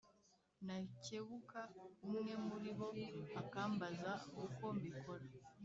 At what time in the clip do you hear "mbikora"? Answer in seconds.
4.77-5.25